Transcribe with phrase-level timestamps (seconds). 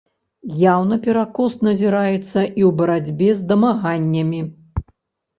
[0.59, 4.41] Яўны перакос назіраецца і ў барацьбе з дамаганнямі.